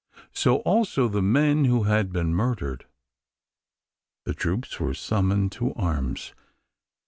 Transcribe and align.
So 0.33 0.61
also 0.61 1.07
the 1.07 1.21
men 1.21 1.65
who 1.65 1.83
had 1.83 2.11
been 2.11 2.33
murdered. 2.33 2.87
The 4.25 4.33
troops 4.33 4.79
were 4.79 4.95
summoned 4.95 5.51
to 5.51 5.75
arms. 5.75 6.33